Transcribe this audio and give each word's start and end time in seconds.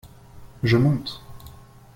Je 0.63 0.77
monte. 0.77 1.21